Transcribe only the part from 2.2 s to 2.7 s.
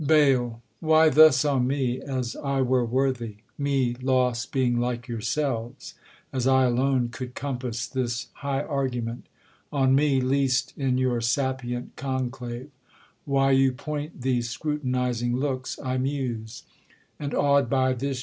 I